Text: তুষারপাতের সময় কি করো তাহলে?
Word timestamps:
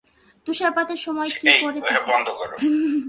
তুষারপাতের 0.47 0.97
সময় 0.97 1.29
কি 1.31 1.47
করো 1.61 1.79
তাহলে? 1.81 2.57